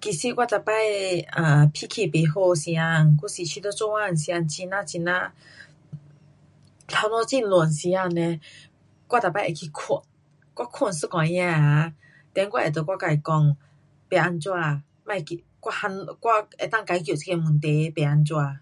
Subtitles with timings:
[0.00, 5.32] 其实我每次，啊，脾气不好时间，还是觉得做工时间很呀很呀，
[6.88, 8.40] 头脑很乱时间呢，
[9.06, 9.96] 我每次会去睡。
[10.54, 11.94] 我睡一下子啊
[12.34, 13.56] ，then 我会跟我自讲，
[14.08, 17.88] 不怎样，别紧，我连，我能够解决这个问题。
[17.90, 18.58] 不怎样。